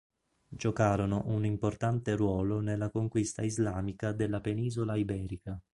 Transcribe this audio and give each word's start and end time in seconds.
Giocarono 0.49 1.25
un 1.27 1.45
importante 1.45 2.15
ruolo 2.15 2.59
nella 2.59 2.89
conquista 2.89 3.43
islamica 3.43 4.11
della 4.13 4.41
penisola 4.41 4.95
iberica. 4.95 5.61